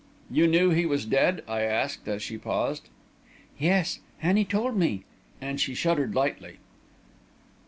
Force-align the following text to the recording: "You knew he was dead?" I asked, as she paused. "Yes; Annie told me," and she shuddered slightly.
"You 0.31 0.47
knew 0.47 0.71
he 0.71 0.87
was 0.87 1.05
dead?" 1.05 1.43
I 1.47 1.61
asked, 1.61 2.07
as 2.07 2.23
she 2.23 2.39
paused. 2.39 2.89
"Yes; 3.59 3.99
Annie 4.19 4.45
told 4.45 4.75
me," 4.75 5.03
and 5.39 5.61
she 5.61 5.75
shuddered 5.75 6.13
slightly. 6.13 6.57